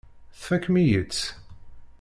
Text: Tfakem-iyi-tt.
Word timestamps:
Tfakem-iyi-tt. 0.39 1.23